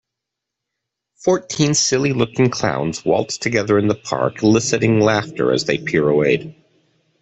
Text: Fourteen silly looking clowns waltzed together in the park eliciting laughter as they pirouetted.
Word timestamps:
Fourteen 1.17 1.75
silly 1.75 2.11
looking 2.11 2.49
clowns 2.49 3.05
waltzed 3.05 3.43
together 3.43 3.77
in 3.77 3.87
the 3.87 3.93
park 3.93 4.41
eliciting 4.41 4.99
laughter 4.99 5.51
as 5.53 5.65
they 5.65 5.77
pirouetted. 5.77 6.55